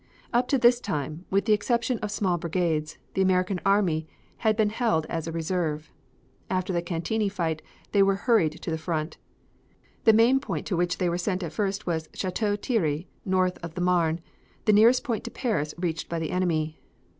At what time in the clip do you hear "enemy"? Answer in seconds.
16.31-16.79